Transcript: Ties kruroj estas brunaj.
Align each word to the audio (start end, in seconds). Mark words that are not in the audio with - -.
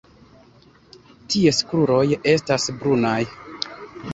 Ties 1.35 1.59
kruroj 1.73 2.01
estas 2.33 2.67
brunaj. 2.81 3.17